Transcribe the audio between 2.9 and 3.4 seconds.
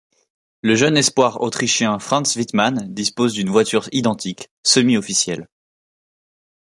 dispose